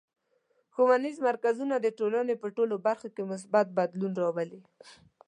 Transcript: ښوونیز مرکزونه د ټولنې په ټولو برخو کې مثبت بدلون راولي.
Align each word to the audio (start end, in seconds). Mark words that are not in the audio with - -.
ښوونیز 0.73 1.17
مرکزونه 1.27 1.75
د 1.79 1.87
ټولنې 1.97 2.35
په 2.41 2.47
ټولو 2.55 2.75
برخو 2.85 3.07
کې 3.15 3.23
مثبت 3.31 3.65
بدلون 3.77 4.13
راولي. 4.21 4.61